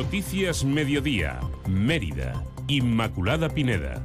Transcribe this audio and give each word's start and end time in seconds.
Noticias 0.00 0.64
Mediodía, 0.64 1.40
Mérida, 1.68 2.42
Inmaculada 2.68 3.50
Pineda. 3.50 4.02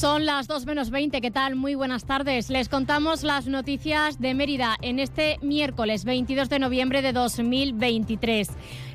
Son 0.00 0.24
las 0.24 0.48
2 0.48 0.64
menos 0.64 0.88
20, 0.88 1.20
¿qué 1.20 1.30
tal? 1.30 1.56
Muy 1.56 1.74
buenas 1.74 2.06
tardes. 2.06 2.48
Les 2.48 2.70
contamos 2.70 3.22
las 3.22 3.46
noticias 3.48 4.18
de 4.18 4.32
Mérida 4.32 4.78
en 4.80 4.98
este 4.98 5.38
miércoles 5.42 6.06
22 6.06 6.48
de 6.48 6.58
noviembre 6.58 7.02
de 7.02 7.12
2023. 7.12 8.48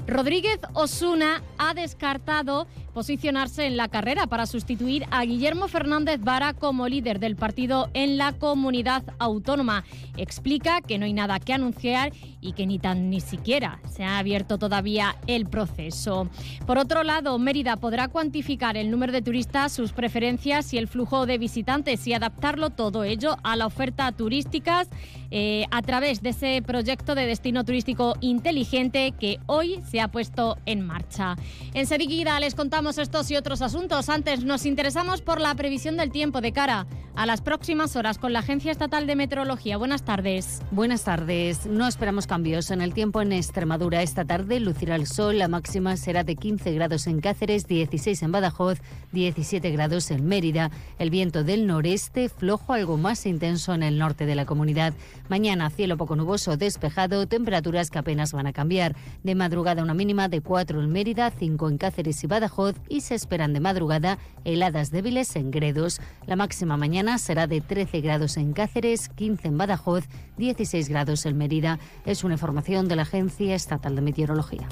Rodríguez 0.07 0.59
Osuna 0.73 1.43
ha 1.59 1.75
descartado 1.75 2.67
posicionarse 2.93 3.65
en 3.65 3.75
la 3.75 3.87
carrera 3.87 4.27
para 4.27 4.45
sustituir 4.45 5.05
a 5.11 5.25
Guillermo 5.25 5.67
Fernández 5.67 6.21
Vara 6.21 6.53
como 6.53 6.87
líder 6.87 7.19
del 7.19 7.35
partido 7.35 7.89
en 7.93 8.17
la 8.17 8.33
comunidad 8.33 9.03
autónoma. 9.19 9.83
Explica 10.15 10.81
que 10.81 10.97
no 10.97 11.05
hay 11.05 11.13
nada 11.13 11.39
que 11.39 11.53
anunciar 11.53 12.13
y 12.39 12.53
que 12.53 12.67
ni 12.67 12.79
tan 12.79 13.09
ni 13.09 13.19
siquiera 13.19 13.79
se 13.91 14.03
ha 14.03 14.17
abierto 14.19 14.57
todavía 14.57 15.17
el 15.27 15.47
proceso. 15.47 16.29
Por 16.65 16.77
otro 16.77 17.03
lado, 17.03 17.37
Mérida 17.39 17.75
podrá 17.77 18.07
cuantificar 18.07 18.77
el 18.77 18.91
número 18.91 19.11
de 19.11 19.23
turistas, 19.23 19.73
sus 19.73 19.91
preferencias 19.91 20.71
y 20.73 20.77
el 20.77 20.87
flujo 20.95 21.25
de 21.25 21.37
visitantes 21.37 22.07
y 22.07 22.13
adaptarlo 22.13 22.69
todo 22.69 23.03
ello 23.03 23.35
a 23.43 23.57
la 23.57 23.65
oferta 23.65 24.09
turística 24.13 24.87
eh, 25.29 25.65
a 25.69 25.81
través 25.81 26.21
de 26.21 26.29
ese 26.29 26.61
proyecto 26.65 27.15
de 27.15 27.25
destino 27.25 27.65
turístico 27.65 28.15
inteligente 28.21 29.13
que 29.19 29.41
hoy 29.45 29.81
se 29.91 29.99
ha 29.99 30.07
puesto 30.07 30.57
en 30.65 30.79
marcha. 30.79 31.35
Enseguida 31.73 32.39
les 32.39 32.55
contamos 32.55 32.97
estos 32.97 33.29
y 33.29 33.35
otros 33.35 33.61
asuntos. 33.61 34.07
Antes 34.07 34.45
nos 34.45 34.65
interesamos 34.65 35.19
por 35.19 35.41
la 35.41 35.53
previsión 35.55 35.97
del 35.97 36.11
tiempo 36.11 36.39
de 36.39 36.53
cara 36.53 36.87
a 37.15 37.25
las 37.25 37.41
próximas 37.41 37.95
horas 37.95 38.17
con 38.17 38.33
la 38.33 38.39
Agencia 38.39 38.71
Estatal 38.71 39.07
de 39.07 39.15
Meteorología. 39.15 39.77
Buenas 39.77 40.03
tardes. 40.03 40.61
Buenas 40.71 41.03
tardes. 41.05 41.65
No 41.65 41.87
esperamos 41.87 42.27
cambios 42.27 42.71
en 42.71 42.81
el 42.81 42.93
tiempo 42.93 43.21
en 43.21 43.31
Extremadura. 43.31 44.01
Esta 44.01 44.25
tarde 44.25 44.59
lucirá 44.59 44.95
el 44.95 45.07
sol. 45.07 45.37
La 45.37 45.47
máxima 45.47 45.95
será 45.95 46.23
de 46.23 46.35
15 46.35 46.73
grados 46.73 47.07
en 47.07 47.21
Cáceres, 47.21 47.67
16 47.67 48.21
en 48.23 48.31
Badajoz, 48.33 48.79
17 49.13 49.71
grados 49.71 50.11
en 50.11 50.25
Mérida. 50.25 50.71
El 50.99 51.09
viento 51.09 51.43
del 51.43 51.67
noreste 51.67 52.27
flojo 52.27 52.73
algo 52.73 52.97
más 52.97 53.25
intenso 53.25 53.73
en 53.73 53.83
el 53.83 53.97
norte 53.97 54.25
de 54.25 54.35
la 54.35 54.45
comunidad. 54.45 54.93
Mañana 55.29 55.69
cielo 55.69 55.95
poco 55.95 56.17
nuboso, 56.17 56.57
despejado, 56.57 57.27
temperaturas 57.27 57.91
que 57.91 57.99
apenas 57.99 58.33
van 58.33 58.47
a 58.47 58.53
cambiar. 58.53 58.95
De 59.23 59.35
madrugada 59.35 59.83
una 59.83 59.93
mínima 59.93 60.27
de 60.27 60.41
4 60.41 60.81
en 60.81 60.91
Mérida, 60.91 61.31
5 61.31 61.69
en 61.69 61.77
Cáceres 61.77 62.23
y 62.23 62.27
Badajoz 62.27 62.75
y 62.89 63.01
se 63.01 63.15
esperan 63.15 63.53
de 63.53 63.61
madrugada 63.61 64.17
heladas 64.43 64.91
débiles 64.91 65.35
en 65.37 65.51
Gredos. 65.51 66.01
La 66.27 66.35
máxima 66.35 66.75
mañana 66.75 67.04
será 67.17 67.47
de 67.47 67.61
13 67.61 68.01
grados 68.01 68.37
en 68.37 68.53
Cáceres, 68.53 69.09
15 69.09 69.47
en 69.49 69.57
Badajoz, 69.57 70.05
16 70.37 70.89
grados 70.89 71.25
en 71.25 71.37
Mérida. 71.37 71.79
Es 72.05 72.23
una 72.23 72.33
información 72.33 72.87
de 72.87 72.95
la 72.95 73.03
Agencia 73.03 73.55
Estatal 73.55 73.95
de 73.95 74.01
Meteorología. 74.01 74.67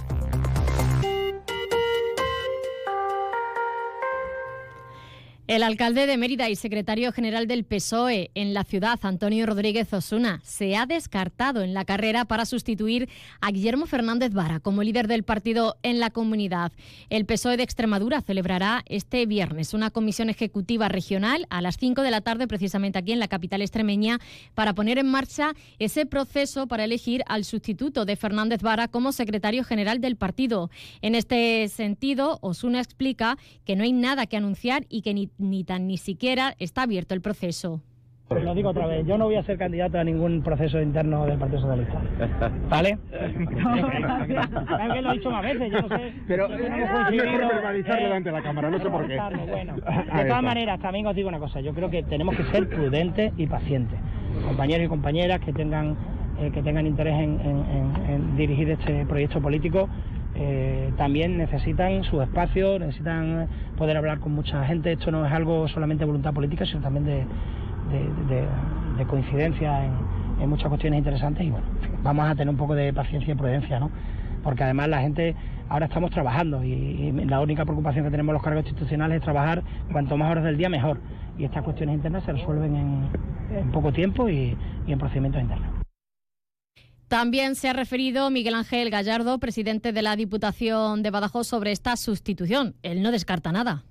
El 5.45 5.61
alcalde 5.61 6.07
de 6.07 6.15
Mérida 6.15 6.49
y 6.49 6.55
secretario 6.55 7.11
general 7.11 7.47
del 7.47 7.65
PSOE 7.65 8.31
en 8.33 8.53
la 8.53 8.63
ciudad, 8.63 8.97
Antonio 9.01 9.45
Rodríguez 9.45 9.91
Osuna, 9.91 10.39
se 10.45 10.77
ha 10.77 10.85
descartado 10.85 11.63
en 11.63 11.73
la 11.73 11.83
carrera 11.83 12.23
para 12.23 12.45
sustituir 12.45 13.09
a 13.41 13.51
Guillermo 13.51 13.85
Fernández 13.85 14.31
Vara 14.31 14.61
como 14.61 14.83
líder 14.83 15.09
del 15.09 15.23
partido 15.23 15.75
en 15.83 15.99
la 15.99 16.11
comunidad. 16.11 16.71
El 17.09 17.25
PSOE 17.25 17.57
de 17.57 17.63
Extremadura 17.63 18.21
celebrará 18.21 18.85
este 18.87 19.25
viernes 19.25 19.73
una 19.73 19.91
comisión 19.91 20.29
ejecutiva 20.29 20.87
regional 20.87 21.45
a 21.49 21.61
las 21.61 21.75
5 21.75 22.03
de 22.03 22.11
la 22.11 22.21
tarde, 22.21 22.47
precisamente 22.47 22.99
aquí 22.99 23.11
en 23.11 23.19
la 23.19 23.27
capital 23.27 23.61
extremeña, 23.61 24.19
para 24.55 24.73
poner 24.73 24.97
en 24.97 25.11
marcha 25.11 25.55
ese 25.77 26.05
proceso 26.05 26.67
para 26.67 26.85
elegir 26.85 27.21
al 27.27 27.43
sustituto 27.43 28.05
de 28.05 28.15
Fernández 28.15 28.61
Vara 28.61 28.87
como 28.87 29.11
secretario 29.11 29.65
general 29.65 29.99
del 29.99 30.15
partido. 30.15 30.71
En 31.01 31.15
este 31.15 31.67
sentido, 31.67 32.39
Osuna 32.41 32.79
explica 32.79 33.37
que 33.65 33.75
no 33.75 33.83
hay 33.83 33.91
nada 33.91 34.25
que 34.25 34.37
anunciar 34.37 34.85
y 34.87 35.01
que 35.01 35.13
ni 35.13 35.32
ni 35.37 35.63
tan 35.63 35.87
ni 35.87 35.97
siquiera 35.97 36.55
está 36.59 36.83
abierto 36.83 37.13
el 37.13 37.21
proceso. 37.21 37.81
Lo 38.29 38.55
digo 38.55 38.69
otra 38.69 38.87
vez, 38.87 39.05
yo 39.05 39.17
no 39.17 39.25
voy 39.25 39.35
a 39.35 39.43
ser 39.43 39.57
candidato 39.57 39.99
a 39.99 40.03
ningún 40.03 40.41
proceso 40.41 40.81
interno 40.81 41.25
del 41.25 41.37
Partido 41.37 41.61
Socialista. 41.61 42.01
¿Vale? 42.69 42.97
que 44.93 45.01
lo 45.01 45.11
he 45.11 45.13
dicho 45.13 45.29
más 45.29 45.43
veces, 45.43 45.71
yo 45.71 45.81
no 45.81 45.87
sé. 45.89 46.13
Pero 46.27 46.47
es 46.47 46.69
mejor 46.69 47.53
verbalizarlo 47.53 48.03
delante 48.03 48.29
de 48.29 48.35
la 48.35 48.41
cámara, 48.41 48.69
no 48.71 48.79
sé 48.79 48.89
por 48.89 49.07
qué. 49.07 49.19
Bueno, 49.47 49.75
de 50.15 50.25
todas 50.25 50.43
maneras, 50.43 50.79
también 50.79 51.05
os 51.05 51.15
digo 51.15 51.29
una 51.29 51.39
cosa, 51.39 51.59
yo 51.59 51.73
creo 51.73 51.89
que 51.89 52.03
tenemos 52.03 52.35
que 52.35 52.43
ser 52.45 52.67
prudentes 52.69 53.33
y 53.37 53.45
pacientes. 53.45 53.99
Compañeros 54.47 54.85
y 54.85 54.89
compañeras 54.89 55.39
que 55.41 55.53
tengan, 55.53 55.95
eh, 56.39 56.49
que 56.51 56.63
tengan 56.63 56.87
interés 56.87 57.13
en 57.13 58.35
dirigir 58.35 58.71
este 58.71 59.05
proyecto 59.05 59.41
político, 59.41 59.89
eh, 60.35 60.91
también 60.97 61.37
necesitan 61.37 62.03
su 62.03 62.21
espacio, 62.21 62.79
necesitan 62.79 63.47
poder 63.77 63.97
hablar 63.97 64.19
con 64.19 64.33
mucha 64.33 64.65
gente. 64.65 64.93
Esto 64.93 65.11
no 65.11 65.25
es 65.25 65.31
algo 65.31 65.67
solamente 65.67 66.01
de 66.01 66.05
voluntad 66.07 66.33
política, 66.33 66.65
sino 66.65 66.81
también 66.81 67.05
de, 67.05 69.05
coincidencia 69.05 69.85
en, 69.85 70.49
muchas 70.49 70.67
cuestiones 70.67 70.97
interesantes. 70.97 71.45
Y 71.45 71.49
bueno, 71.49 71.65
vamos 72.01 72.27
a 72.27 72.35
tener 72.35 72.49
un 72.49 72.57
poco 72.57 72.75
de 72.75 72.91
paciencia 72.93 73.33
y 73.33 73.37
prudencia, 73.37 73.79
¿no? 73.79 73.91
Porque 74.43 74.63
además 74.63 74.89
la 74.89 74.99
gente, 74.99 75.35
ahora 75.69 75.85
estamos 75.85 76.11
trabajando 76.11 76.63
y, 76.63 77.11
la 77.27 77.39
única 77.39 77.63
preocupación 77.63 78.05
que 78.05 78.11
tenemos 78.11 78.33
los 78.33 78.43
cargos 78.43 78.65
institucionales 78.65 79.17
es 79.17 79.23
trabajar 79.23 79.63
cuanto 79.91 80.17
más 80.17 80.31
horas 80.31 80.43
del 80.43 80.57
día 80.57 80.69
mejor. 80.69 80.99
Y 81.37 81.45
estas 81.45 81.63
cuestiones 81.63 81.95
internas 81.95 82.23
se 82.23 82.33
resuelven 82.33 82.75
en, 82.75 83.71
poco 83.71 83.93
tiempo 83.93 84.29
y 84.29 84.57
en 84.87 84.99
procedimientos 84.99 85.41
internos. 85.41 85.82
También 87.13 87.53
se 87.53 87.69
ha 87.69 87.73
referido 87.73 88.31
Miguel 88.31 88.55
Ángel 88.55 88.89
Gallardo, 88.89 89.37
presidente 89.37 89.93
de 89.93 90.01
la 90.01 90.15
Diputación 90.15 91.03
de 91.03 91.11
Badajoz, 91.11 91.45
sobre 91.45 91.71
esta 91.71 91.95
sustitución. 91.95 92.73
Él 92.81 93.03
no 93.03 93.11
descarta 93.11 93.51
nada. 93.51 93.83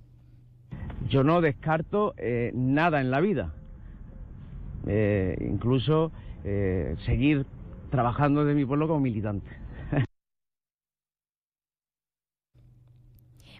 Yo 1.08 1.22
no 1.22 1.40
descarto 1.40 2.14
eh, 2.16 2.50
nada 2.52 3.00
en 3.00 3.12
la 3.12 3.20
vida. 3.20 3.54
Eh, 4.88 5.36
incluso 5.48 6.10
eh, 6.42 6.96
seguir 7.06 7.46
trabajando 7.92 8.44
de 8.44 8.54
mi 8.54 8.64
pueblo 8.64 8.88
como 8.88 8.98
militante. 8.98 9.61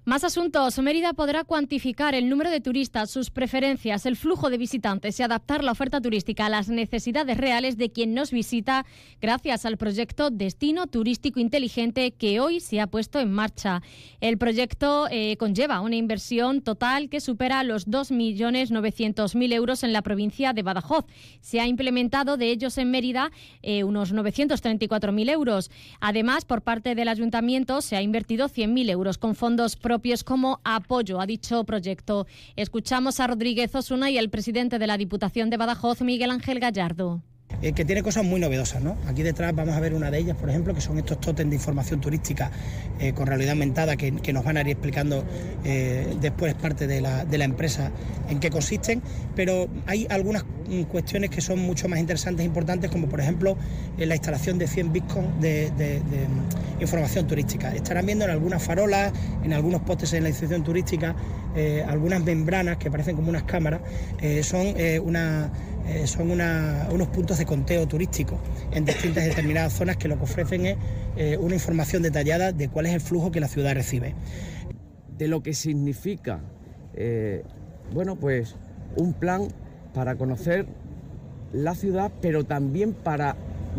Más 0.05 0.25
asuntos. 0.25 0.81
Mérida 0.81 1.13
podrá 1.13 1.45
cuantificar 1.45 2.17
el 2.17 2.29
número 2.29 2.51
de 2.51 2.61
turistas, 2.61 3.09
sus 3.09 3.31
preferencias, 3.31 4.05
el 4.05 4.17
flujo 4.17 4.51
de 4.51 4.59
visitantes 4.59 5.21
y 5.21 5.23
adaptar 5.23 5.63
la 5.63 5.71
oferta 5.71 6.01
turística 6.01 6.47
a 6.47 6.49
las 6.49 6.69
necesidades 6.69 7.37
reales 7.37 7.77
de 7.77 7.93
quien 7.93 8.13
nos 8.13 8.33
visita 8.33 8.85
gracias 9.21 9.65
al 9.65 9.77
proyecto 9.77 10.31
Destino 10.31 10.89
Turístico 10.89 11.39
Inteligente 11.39 12.11
que 12.11 12.41
hoy 12.41 12.59
se 12.59 12.81
ha 12.81 12.89
puesto 12.89 13.21
en 13.21 13.31
marcha. 13.31 13.81
El 14.21 14.39
proyecto 14.39 15.07
eh, 15.09 15.37
conlleva 15.37 15.81
una 15.81 15.95
inversión 15.95 16.63
total 16.63 17.09
que 17.09 17.21
supera 17.21 17.63
los 17.63 17.87
2.900.000 17.87 19.53
euros 19.53 19.85
en 19.85 19.93
la 19.93 20.03
provincia 20.03 20.53
de 20.53 20.65
Badajoz. 20.65 21.05
Se 21.41 21.61
ha 21.61 21.69
implementado 21.69 22.37
de 22.37 22.51
ellos 22.51 22.77
en 22.77 22.91
Mérida 22.91 23.31
eh, 23.63 23.85
unos 23.85 24.13
934.000 24.13 25.31
euros. 25.31 25.71
Además, 26.01 26.45
por 26.45 26.63
parte 26.63 26.97
del 26.97 27.07
ayuntamiento 27.07 27.81
se 27.83 27.95
ha 27.95 28.03
invertido 28.03 28.49
100.000 28.49 28.91
euros 28.91 29.17
con 29.17 29.37
fondos 29.37 29.77
propios 29.77 29.92
como 30.25 30.61
apoyo 30.65 31.21
a 31.21 31.27
dicho 31.27 31.65
proyecto. 31.65 32.27
Escuchamos 32.57 33.21
a 33.21 33.27
Rodríguez 33.27 33.75
Osuna 33.75 34.11
y 34.11 34.19
al 34.19 34.31
presidente 34.31 34.79
de 34.79 34.87
la 34.87 34.97
Diputación 34.97 35.51
de 35.51 35.57
Badajoz, 35.57 36.03
Miguel 36.03 36.31
Ángel 36.31 36.61
Gallardo. 36.61 37.23
Eh, 37.63 37.73
que 37.75 37.85
tiene 37.85 38.03
cosas 38.03 38.25
muy 38.25 38.41
novedosas. 38.41 38.83
¿no? 38.83 38.97
Aquí 39.07 39.23
detrás 39.23 39.55
vamos 39.55 39.77
a 39.77 39.81
ver 39.81 39.95
una 39.95 40.11
de 40.11 40.19
ellas, 40.19 40.37
por 40.37 40.51
ejemplo, 40.51 40.75
que 40.75 40.81
son 40.81 40.99
estos 40.99 41.21
tótems 41.21 41.51
de 41.51 41.57
información 41.57 42.01
turística 42.01 42.51
eh, 42.99 43.13
con 43.13 43.29
realidad 43.29 43.53
aumentada 43.53 43.97
que, 43.97 44.11
nos 44.33 44.45
van 44.45 44.57
a 44.57 44.63
ir 44.63 44.69
explicando 44.71 45.25
eh, 45.65 46.17
después 46.21 46.55
parte 46.55 46.89
de 46.89 47.01
la, 47.01 47.25
de 47.25 47.39
la, 47.39 47.45
empresa 47.45 47.93
en 48.29 48.41
qué 48.41 48.51
consisten, 48.51 49.03
pero 49.37 49.69
hay 49.87 50.07
algunas 50.11 50.45
mm, 50.45 50.83
cuestiones 50.85 51.31
que 51.31 51.41
son 51.41 51.61
mucho 51.61 51.89
más 51.89 52.01
interesantes 52.01 52.43
e 52.43 52.47
importantes, 52.47 52.91
como 52.91 53.09
por 53.09 53.21
ejemplo 53.21 53.57
la 53.99 54.15
instalación 54.15 54.59
de 54.59 54.67
100 54.67 54.93
bitcoins 54.93 55.41
de, 55.41 56.01
mm, 56.01 56.83
información 56.83 57.29
turística. 57.29 57.73
Estarán 57.75 58.07
viendo 58.07 58.25
en 58.25 58.33
algunas 58.33 58.63
farolas, 58.63 59.13
en 59.45 59.53
algunos 59.53 59.83
postes 59.83 60.13
en 60.15 60.25
la 60.25 60.31
institución 60.31 60.65
turística, 60.65 61.15
algunas 61.87 62.25
membranas 62.25 62.79
que 62.79 62.91
parecen 62.91 63.15
como 63.15 63.29
unas 63.29 63.43
cámaras, 63.43 63.83
son 64.43 64.75
una 65.05 65.51
eh, 65.87 66.07
son 66.07 66.31
unos 66.31 67.09
puntos 67.09 67.39
de 67.39 67.47
conteo 67.47 67.89
turístico 67.89 68.39
en 68.71 68.85
distintas 68.85 69.25
determinadas 69.25 69.73
zonas 69.73 69.97
que 69.97 70.07
lo 70.09 70.17
que 70.17 70.25
ofrecen 70.25 70.67
es 70.67 70.77
eh, 71.17 71.37
una 71.39 71.55
información 71.55 72.03
detallada 72.03 72.53
de 72.53 72.69
cuál 72.69 72.87
es 72.87 72.95
el 72.95 73.01
flujo 73.01 73.33
que 73.33 73.41
la 73.41 73.49
ciudad 73.49 73.75
recibe. 73.75 74.15
De 75.19 75.27
lo 75.29 75.43
que 75.43 75.55
significa, 75.55 76.41
eh, 76.95 77.43
bueno, 77.93 78.17
pues 78.17 78.57
un 78.97 79.13
plan 79.13 79.49
para 79.93 80.15
conocer 80.15 80.67
la 81.53 81.75
ciudad, 81.75 82.13
pero 82.21 82.45
también 82.45 82.95
para 82.95 83.37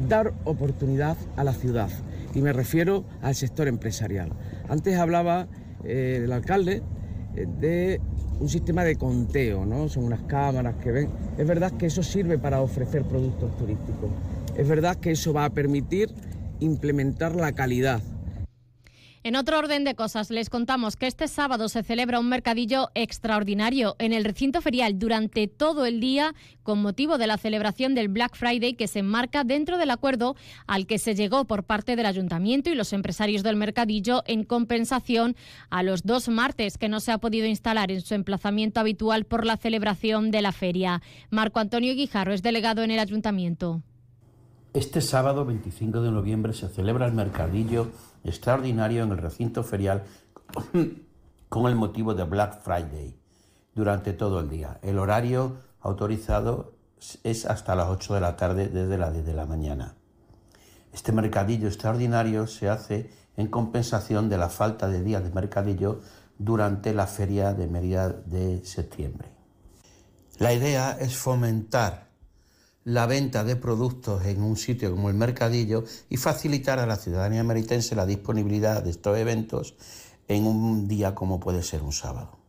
dar 0.09 0.33
oportunidad 0.43 1.17
a 1.37 1.43
la 1.43 1.53
ciudad. 1.53 1.89
Y 2.35 2.41
me 2.41 2.51
refiero 2.51 3.05
al 3.21 3.35
sector 3.35 3.67
empresarial. 3.67 4.31
Antes 4.67 4.97
hablaba 4.97 5.47
el 5.83 6.31
alcalde 6.31 6.81
de 7.59 7.99
un 8.39 8.49
sistema 8.49 8.83
de 8.83 8.95
conteo, 8.95 9.65
¿no? 9.65 9.89
Son 9.89 10.03
unas 10.03 10.21
cámaras 10.21 10.75
que 10.83 10.91
ven. 10.91 11.09
Es 11.37 11.47
verdad 11.47 11.71
que 11.71 11.87
eso 11.87 12.03
sirve 12.03 12.37
para 12.37 12.61
ofrecer 12.61 13.03
productos 13.03 13.55
turísticos. 13.57 14.09
Es 14.55 14.67
verdad 14.67 14.97
que 14.97 15.11
eso 15.11 15.33
va 15.33 15.45
a 15.45 15.49
permitir 15.49 16.09
implementar 16.59 17.35
la 17.35 17.53
calidad. 17.53 18.01
En 19.25 19.37
otro 19.37 19.57
orden 19.57 19.85
de 19.85 19.95
cosas, 19.95 20.29
les 20.31 20.49
contamos 20.49 20.97
que 20.97 21.07
este 21.07 21.29
sábado 21.29 21.69
se 21.69 21.81
celebra 21.81 22.19
un 22.19 22.27
mercadillo 22.27 22.89
extraordinario 22.93 23.95
en 23.97 24.11
el 24.11 24.25
recinto 24.25 24.59
ferial 24.59 24.99
durante 24.99 25.47
todo 25.47 25.85
el 25.85 26.01
día 26.01 26.35
con 26.61 26.81
motivo 26.81 27.17
de 27.17 27.27
la 27.27 27.37
celebración 27.37 27.95
del 27.95 28.09
Black 28.09 28.35
Friday 28.35 28.73
que 28.73 28.89
se 28.89 28.99
enmarca 28.99 29.45
dentro 29.45 29.77
del 29.77 29.91
acuerdo 29.91 30.35
al 30.67 30.87
que 30.87 30.99
se 30.99 31.15
llegó 31.15 31.45
por 31.45 31.63
parte 31.63 31.95
del 31.95 32.05
ayuntamiento 32.05 32.69
y 32.69 32.75
los 32.75 32.91
empresarios 32.91 33.43
del 33.43 33.55
mercadillo 33.55 34.23
en 34.25 34.43
compensación 34.43 35.37
a 35.69 35.83
los 35.83 36.03
dos 36.03 36.27
martes 36.27 36.77
que 36.77 36.89
no 36.89 36.99
se 36.99 37.13
ha 37.13 37.17
podido 37.17 37.47
instalar 37.47 37.91
en 37.91 38.01
su 38.01 38.15
emplazamiento 38.15 38.81
habitual 38.81 39.23
por 39.23 39.45
la 39.45 39.55
celebración 39.55 40.31
de 40.31 40.41
la 40.41 40.51
feria. 40.51 41.01
Marco 41.29 41.61
Antonio 41.61 41.95
Guijarro 41.95 42.33
es 42.33 42.43
delegado 42.43 42.83
en 42.83 42.91
el 42.91 42.99
ayuntamiento. 42.99 43.83
Este 44.73 44.99
sábado 44.99 45.45
25 45.45 46.01
de 46.01 46.11
noviembre 46.11 46.51
se 46.51 46.67
celebra 46.67 47.05
el 47.05 47.13
mercadillo 47.13 47.91
extraordinario 48.23 49.03
en 49.03 49.11
el 49.11 49.17
recinto 49.17 49.63
ferial 49.63 50.03
con 51.49 51.67
el 51.67 51.75
motivo 51.75 52.13
de 52.13 52.23
Black 52.23 52.61
Friday 52.61 53.15
durante 53.75 54.13
todo 54.13 54.39
el 54.39 54.49
día. 54.49 54.79
El 54.81 54.99
horario 54.99 55.57
autorizado 55.81 56.73
es 57.23 57.45
hasta 57.45 57.75
las 57.75 57.89
8 57.89 58.15
de 58.15 58.21
la 58.21 58.37
tarde 58.37 58.69
desde 58.69 58.97
las 58.97 59.13
10 59.13 59.25
de 59.25 59.33
la 59.33 59.45
mañana. 59.45 59.95
Este 60.93 61.11
mercadillo 61.11 61.67
extraordinario 61.67 62.47
se 62.47 62.69
hace 62.69 63.09
en 63.35 63.47
compensación 63.47 64.29
de 64.29 64.37
la 64.37 64.49
falta 64.49 64.87
de 64.87 65.03
días 65.03 65.23
de 65.23 65.31
mercadillo 65.31 65.99
durante 66.37 66.93
la 66.93 67.07
feria 67.07 67.53
de 67.53 67.67
Mérida 67.67 68.09
de 68.09 68.63
septiembre. 68.63 69.29
La 70.37 70.53
idea 70.53 70.97
es 70.99 71.17
fomentar 71.17 72.12
la 72.85 73.05
venta 73.05 73.43
de 73.43 73.55
productos 73.55 74.25
en 74.25 74.41
un 74.41 74.57
sitio 74.57 74.91
como 74.91 75.09
el 75.09 75.15
Mercadillo 75.15 75.85
y 76.09 76.17
facilitar 76.17 76.79
a 76.79 76.85
la 76.85 76.97
ciudadanía 76.97 77.43
meritense 77.43 77.95
la 77.95 78.05
disponibilidad 78.05 78.83
de 78.83 78.91
estos 78.91 79.17
eventos 79.17 79.75
en 80.27 80.45
un 80.45 80.87
día 80.87 81.15
como 81.15 81.39
puede 81.39 81.63
ser 81.63 81.81
un 81.81 81.93
sábado. 81.93 82.42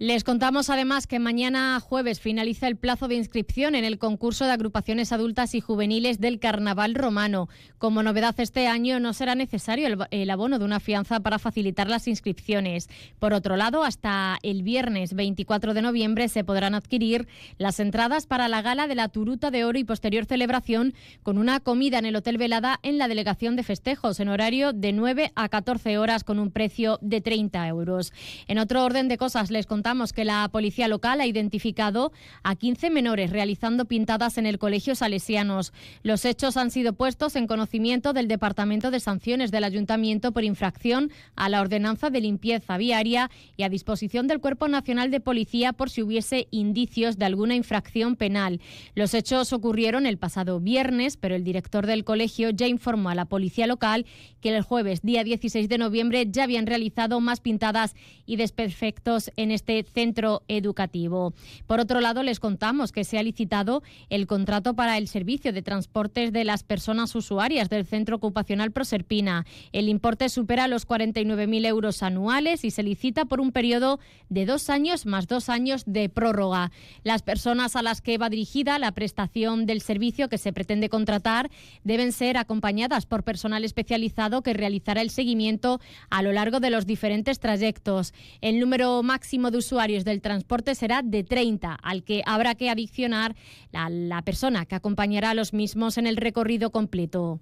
Les 0.00 0.22
contamos 0.22 0.70
además 0.70 1.08
que 1.08 1.18
mañana 1.18 1.80
jueves 1.80 2.20
finaliza 2.20 2.68
el 2.68 2.76
plazo 2.76 3.08
de 3.08 3.16
inscripción 3.16 3.74
en 3.74 3.84
el 3.84 3.98
concurso 3.98 4.44
de 4.44 4.52
agrupaciones 4.52 5.10
adultas 5.10 5.56
y 5.56 5.60
juveniles 5.60 6.20
del 6.20 6.38
Carnaval 6.38 6.94
Romano. 6.94 7.48
Como 7.78 8.04
novedad 8.04 8.38
este 8.38 8.68
año 8.68 9.00
no 9.00 9.12
será 9.12 9.34
necesario 9.34 10.06
el, 10.12 10.30
abono 10.30 10.60
de 10.60 10.64
una 10.64 10.78
fianza 10.78 11.18
para 11.18 11.40
facilitar 11.40 11.88
las 11.88 12.06
inscripciones. 12.06 12.88
Por 13.18 13.32
otro 13.32 13.56
lado, 13.56 13.82
hasta 13.82 14.38
el 14.44 14.62
viernes 14.62 15.14
24 15.14 15.74
de 15.74 15.82
noviembre 15.82 16.28
se 16.28 16.44
podrán 16.44 16.76
adquirir 16.76 17.26
las 17.56 17.80
entradas 17.80 18.28
para 18.28 18.46
la 18.46 18.62
gala 18.62 18.86
de 18.86 18.94
la 18.94 19.08
Turuta 19.08 19.50
de 19.50 19.64
Oro 19.64 19.80
y 19.80 19.84
posterior 19.84 20.26
celebración 20.26 20.94
con 21.24 21.38
una 21.38 21.58
comida 21.58 21.98
en 21.98 22.06
el 22.06 22.14
Hotel 22.14 22.38
Velada 22.38 22.78
en 22.84 22.98
la 22.98 23.08
delegación 23.08 23.56
de 23.56 23.64
festejos 23.64 24.20
en 24.20 24.28
horario 24.28 24.72
de 24.72 24.92
9 24.92 25.32
a 25.34 25.48
14 25.48 25.98
horas 25.98 26.22
con 26.22 26.38
un 26.38 26.52
precio 26.52 27.00
de 27.02 27.20
30 27.20 27.66
euros. 27.66 28.12
En 28.46 28.60
otro 28.60 28.84
orden 28.84 29.08
de 29.08 29.18
cosas 29.18 29.50
les 29.50 29.66
contamos 29.66 29.87
que 29.88 30.26
la 30.26 30.46
policía 30.52 30.86
local 30.86 31.18
ha 31.18 31.26
identificado 31.26 32.12
a 32.42 32.56
15 32.56 32.90
menores 32.90 33.30
realizando 33.30 33.86
pintadas 33.86 34.36
en 34.36 34.44
el 34.44 34.58
Colegio 34.58 34.94
Salesianos. 34.94 35.72
Los 36.02 36.26
hechos 36.26 36.58
han 36.58 36.70
sido 36.70 36.92
puestos 36.92 37.36
en 37.36 37.46
conocimiento 37.46 38.12
del 38.12 38.28
Departamento 38.28 38.90
de 38.90 39.00
Sanciones 39.00 39.50
del 39.50 39.64
Ayuntamiento 39.64 40.32
por 40.32 40.44
infracción 40.44 41.10
a 41.36 41.48
la 41.48 41.62
ordenanza 41.62 42.10
de 42.10 42.20
limpieza 42.20 42.76
viaria 42.76 43.30
y 43.56 43.62
a 43.62 43.70
disposición 43.70 44.26
del 44.26 44.40
Cuerpo 44.40 44.68
Nacional 44.68 45.10
de 45.10 45.20
Policía 45.20 45.72
por 45.72 45.88
si 45.88 46.02
hubiese 46.02 46.48
indicios 46.50 47.16
de 47.16 47.24
alguna 47.24 47.54
infracción 47.54 48.16
penal. 48.16 48.60
Los 48.94 49.14
hechos 49.14 49.54
ocurrieron 49.54 50.04
el 50.04 50.18
pasado 50.18 50.60
viernes, 50.60 51.16
pero 51.16 51.34
el 51.34 51.44
director 51.44 51.86
del 51.86 52.04
colegio 52.04 52.50
ya 52.50 52.66
informó 52.66 53.08
a 53.08 53.14
la 53.14 53.24
policía 53.24 53.66
local 53.66 54.04
que 54.42 54.54
el 54.54 54.62
jueves, 54.62 55.00
día 55.00 55.24
16 55.24 55.66
de 55.66 55.78
noviembre, 55.78 56.26
ya 56.30 56.44
habían 56.44 56.66
realizado 56.66 57.20
más 57.20 57.40
pintadas 57.40 57.96
y 58.26 58.36
desperfectos 58.36 59.30
en 59.36 59.50
este 59.50 59.77
centro 59.86 60.42
educativo. 60.48 61.34
Por 61.66 61.80
otro 61.80 62.00
lado, 62.00 62.22
les 62.22 62.40
contamos 62.40 62.92
que 62.92 63.04
se 63.04 63.18
ha 63.18 63.22
licitado 63.22 63.82
el 64.10 64.26
contrato 64.26 64.74
para 64.74 64.98
el 64.98 65.08
servicio 65.08 65.52
de 65.52 65.62
transportes 65.62 66.32
de 66.32 66.44
las 66.44 66.62
personas 66.62 67.14
usuarias 67.14 67.68
del 67.68 67.86
Centro 67.86 68.16
Ocupacional 68.16 68.72
Proserpina. 68.72 69.46
El 69.72 69.88
importe 69.88 70.28
supera 70.28 70.68
los 70.68 70.86
49.000 70.86 71.66
euros 71.66 72.02
anuales 72.02 72.64
y 72.64 72.70
se 72.70 72.82
licita 72.82 73.24
por 73.24 73.40
un 73.40 73.52
periodo 73.52 74.00
de 74.28 74.46
dos 74.46 74.70
años 74.70 75.06
más 75.06 75.26
dos 75.26 75.48
años 75.48 75.84
de 75.86 76.08
prórroga. 76.08 76.70
Las 77.04 77.22
personas 77.22 77.76
a 77.76 77.82
las 77.82 78.00
que 78.00 78.18
va 78.18 78.28
dirigida 78.28 78.78
la 78.78 78.92
prestación 78.92 79.66
del 79.66 79.80
servicio 79.80 80.28
que 80.28 80.38
se 80.38 80.52
pretende 80.52 80.88
contratar 80.88 81.50
deben 81.84 82.12
ser 82.12 82.36
acompañadas 82.36 83.06
por 83.06 83.22
personal 83.22 83.64
especializado 83.64 84.42
que 84.42 84.54
realizará 84.54 85.00
el 85.02 85.10
seguimiento 85.10 85.80
a 86.10 86.22
lo 86.22 86.32
largo 86.32 86.60
de 86.60 86.70
los 86.70 86.86
diferentes 86.86 87.38
trayectos. 87.40 88.14
El 88.40 88.60
número 88.60 89.02
máximo 89.02 89.50
de 89.50 89.58
usuarios 89.58 89.67
del 90.04 90.20
transporte 90.20 90.74
será 90.74 91.02
de 91.02 91.24
30, 91.24 91.74
al 91.74 92.02
que 92.02 92.22
habrá 92.26 92.54
que 92.54 92.70
adicionar 92.70 93.36
la, 93.72 93.88
la 93.90 94.22
persona 94.22 94.66
que 94.66 94.74
acompañará 94.74 95.30
a 95.30 95.34
los 95.34 95.52
mismos 95.52 95.98
en 95.98 96.06
el 96.06 96.16
recorrido 96.16 96.70
completo. 96.70 97.40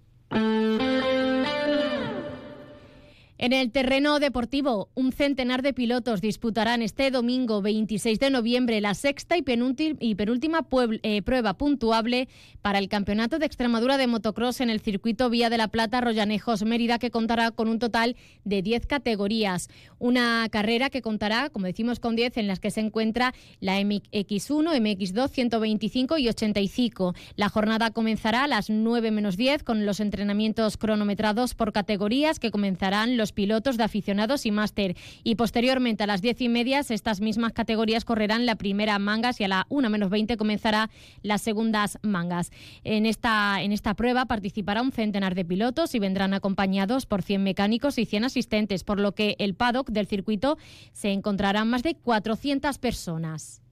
En 3.38 3.53
el 3.53 3.71
terreno 3.71 4.19
deportivo, 4.19 4.88
un 4.94 5.12
centenar 5.12 5.61
de 5.61 5.75
pilotos 5.75 6.23
disputarán 6.23 6.81
este 6.81 7.11
domingo 7.11 7.61
26 7.61 8.19
de 8.19 8.31
noviembre 8.31 8.81
la 8.81 8.94
sexta 8.94 9.37
y, 9.37 9.43
penúltima 9.43 10.67
eh, 11.03 11.21
prueba 11.21 11.53
puntuable 11.53 12.29
para 12.62 12.79
el 12.79 12.88
Campeonato 12.88 13.38
de 13.38 13.44
Extremadura 13.44 13.99
de 13.99 14.06
Motocross 14.06 14.62
en 14.62 14.71
el 14.71 14.81
circuito 14.81 15.29
Vía 15.29 15.50
de 15.50 15.59
la 15.59 15.69
Plata 15.69 16.00
Rollanejos 16.00 16.65
Mérida, 16.65 16.99
que 16.99 17.11
contará 17.11 17.50
con 17.50 17.69
un 17.69 17.79
total 17.79 18.17
de 18.44 18.62
10 18.62 18.87
categorías. 18.87 19.69
Una 19.99 20.49
carrera 20.50 20.88
que 20.88 21.03
contará, 21.03 21.50
como 21.50 21.67
decimos, 21.67 22.00
con 22.00 22.17
10 22.17 22.38
en 22.38 22.47
las 22.47 22.59
que 22.59 22.71
se 22.71 22.81
encuentra 22.81 23.35
la 23.61 23.79
MX1, 23.79 24.81
MX2, 24.81 25.29
125 25.29 26.17
y 26.17 26.29
85. 26.31 27.15
La 27.37 27.50
jornada 27.50 27.91
comenzará 27.91 28.44
a 28.44 28.49
las 28.49 28.71
9 28.71 29.11
menos 29.11 29.37
10 29.37 29.62
con 29.62 29.85
los 29.85 30.00
entrenamientos 30.00 30.79
cronometrados 30.79 31.55
por 31.55 31.75
categorías 31.75 32.41
que 32.41 32.50
comenzarán 32.50 33.19
los 33.19 33.25
pilotos 33.32 33.76
de 33.76 33.84
aficionados 33.84 34.46
y 34.46 34.50
máster. 34.50 34.96
Y 35.25 35.34
posteriormente 35.34 36.05
a 36.05 36.06
las 36.06 36.23
diez 36.23 36.40
y 36.40 36.49
media, 36.49 36.81
estas 36.81 37.20
mismas 37.20 37.52
categorías 37.52 38.05
correrán 38.05 38.46
la 38.46 38.56
primera 38.56 38.99
mangas 38.99 39.40
y 39.40 39.44
a 39.44 39.49
la 39.49 39.67
una 39.69 39.88
menos 39.88 40.11
20 40.11 40.37
comenzará 40.37 40.90
las 41.23 41.43
segundas 41.43 41.99
mangas. 42.02 42.50
En 42.84 43.06
esta, 43.06 43.62
en 43.62 43.73
esta 43.73 43.94
prueba 43.94 44.26
participará 44.26 44.83
un 44.83 44.92
centenar 44.92 45.35
de 45.35 45.45
pilotos 45.45 45.95
y 45.95 45.99
vendrán 45.99 46.35
acompañados 46.35 47.06
por 47.06 47.23
100 47.23 47.42
mecánicos 47.42 47.99
y 47.99 48.06
100 48.06 48.25
asistentes, 48.25 48.85
por 48.85 49.00
lo 49.00 49.12
que 49.12 49.37
el 49.38 49.54
paddock 49.54 49.90
del 49.90 50.06
circuito 50.06 50.59
se 50.92 51.12
encontrará 51.12 51.64
más 51.64 51.83
de 51.83 51.95
400 51.95 52.78
personas. 52.78 53.62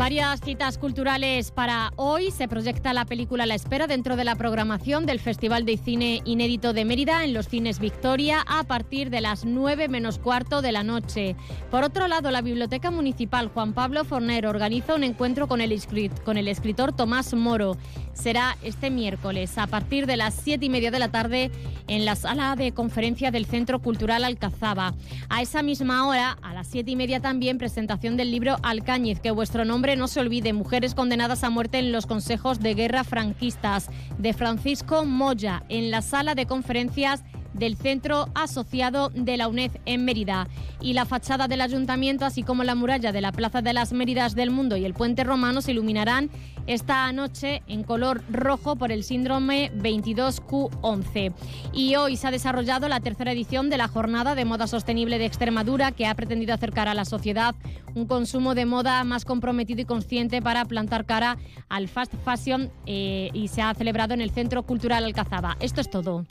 Varias 0.00 0.40
citas 0.40 0.78
culturales 0.78 1.50
para 1.50 1.92
hoy. 1.96 2.30
Se 2.30 2.48
proyecta 2.48 2.94
la 2.94 3.04
película 3.04 3.44
La 3.44 3.54
Espera 3.54 3.86
dentro 3.86 4.16
de 4.16 4.24
la 4.24 4.34
programación 4.34 5.04
del 5.04 5.20
Festival 5.20 5.66
de 5.66 5.76
Cine 5.76 6.22
Inédito 6.24 6.72
de 6.72 6.86
Mérida 6.86 7.22
en 7.22 7.34
los 7.34 7.48
cines 7.48 7.80
Victoria 7.80 8.42
a 8.46 8.64
partir 8.64 9.10
de 9.10 9.20
las 9.20 9.44
9 9.44 9.88
menos 9.88 10.18
cuarto 10.18 10.62
de 10.62 10.72
la 10.72 10.84
noche. 10.84 11.36
Por 11.70 11.84
otro 11.84 12.08
lado, 12.08 12.30
la 12.30 12.40
Biblioteca 12.40 12.90
Municipal 12.90 13.48
Juan 13.48 13.74
Pablo 13.74 14.06
Forner 14.06 14.46
organiza 14.46 14.94
un 14.94 15.04
encuentro 15.04 15.48
con 15.48 15.60
el, 15.60 15.78
con 16.24 16.38
el 16.38 16.48
escritor 16.48 16.96
Tomás 16.96 17.34
Moro. 17.34 17.76
Será 18.14 18.56
este 18.62 18.90
miércoles 18.90 19.56
a 19.58 19.66
partir 19.66 20.06
de 20.06 20.16
las 20.16 20.34
7 20.34 20.64
y 20.64 20.68
media 20.70 20.90
de 20.90 20.98
la 20.98 21.10
tarde 21.10 21.50
en 21.88 22.04
la 22.04 22.16
sala 22.16 22.56
de 22.56 22.72
conferencia 22.72 23.30
del 23.30 23.46
Centro 23.46 23.80
Cultural 23.80 24.24
Alcazaba. 24.24 24.94
A 25.28 25.42
esa 25.42 25.62
misma 25.62 26.06
hora, 26.06 26.38
a 26.42 26.54
las 26.54 26.68
7 26.68 26.90
y 26.90 26.96
media 26.96 27.20
también, 27.20 27.58
presentación 27.58 28.16
del 28.16 28.30
libro 28.30 28.56
Alcáñiz, 28.62 29.20
que 29.20 29.30
vuestro 29.30 29.64
nombre 29.64 29.89
no 29.96 30.08
se 30.08 30.20
olvide, 30.20 30.52
mujeres 30.52 30.94
condenadas 30.94 31.44
a 31.44 31.50
muerte 31.50 31.78
en 31.78 31.92
los 31.92 32.06
consejos 32.06 32.60
de 32.60 32.74
guerra 32.74 33.04
franquistas, 33.04 33.88
de 34.18 34.32
Francisco 34.32 35.04
Moya, 35.04 35.62
en 35.68 35.90
la 35.90 36.02
sala 36.02 36.34
de 36.34 36.46
conferencias 36.46 37.22
del 37.52 37.76
centro 37.76 38.28
asociado 38.34 39.10
de 39.10 39.36
la 39.36 39.48
UNED 39.48 39.72
en 39.84 40.04
Mérida. 40.04 40.48
Y 40.80 40.92
la 40.92 41.04
fachada 41.04 41.48
del 41.48 41.60
ayuntamiento, 41.60 42.24
así 42.24 42.42
como 42.42 42.64
la 42.64 42.74
muralla 42.74 43.12
de 43.12 43.20
la 43.20 43.32
Plaza 43.32 43.62
de 43.62 43.72
las 43.72 43.92
Méridas 43.92 44.34
del 44.34 44.50
Mundo 44.50 44.76
y 44.76 44.84
el 44.84 44.94
puente 44.94 45.24
romano 45.24 45.60
se 45.62 45.72
iluminarán 45.72 46.30
esta 46.70 47.10
noche 47.12 47.62
en 47.66 47.82
color 47.82 48.22
rojo 48.30 48.76
por 48.76 48.92
el 48.92 49.02
síndrome 49.02 49.72
22Q11. 49.74 51.32
Y 51.72 51.96
hoy 51.96 52.16
se 52.16 52.28
ha 52.28 52.30
desarrollado 52.30 52.86
la 52.88 53.00
tercera 53.00 53.32
edición 53.32 53.70
de 53.70 53.76
la 53.76 53.88
Jornada 53.88 54.36
de 54.36 54.44
Moda 54.44 54.68
Sostenible 54.68 55.18
de 55.18 55.26
Extremadura 55.26 55.90
que 55.90 56.06
ha 56.06 56.14
pretendido 56.14 56.54
acercar 56.54 56.86
a 56.86 56.94
la 56.94 57.04
sociedad 57.04 57.56
un 57.96 58.06
consumo 58.06 58.54
de 58.54 58.66
moda 58.66 59.02
más 59.02 59.24
comprometido 59.24 59.80
y 59.80 59.84
consciente 59.84 60.40
para 60.40 60.64
plantar 60.64 61.06
cara 61.06 61.38
al 61.68 61.88
fast 61.88 62.14
fashion 62.24 62.70
eh, 62.86 63.30
y 63.32 63.48
se 63.48 63.62
ha 63.62 63.74
celebrado 63.74 64.14
en 64.14 64.20
el 64.20 64.30
Centro 64.30 64.62
Cultural 64.62 65.02
Alcazaba. 65.02 65.56
Esto 65.58 65.80
es 65.80 65.90
todo. 65.90 66.24